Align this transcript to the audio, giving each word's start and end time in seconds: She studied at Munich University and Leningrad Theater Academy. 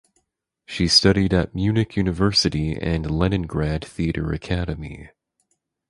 She 0.65 0.87
studied 0.87 1.31
at 1.31 1.53
Munich 1.53 1.95
University 1.95 2.75
and 2.75 3.11
Leningrad 3.11 3.85
Theater 3.85 4.31
Academy. 4.33 5.11